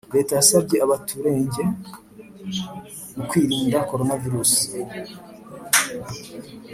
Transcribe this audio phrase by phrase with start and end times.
[0.15, 1.63] Leta yasabye abaturenge
[3.15, 4.75] mukwirinda coronavirusi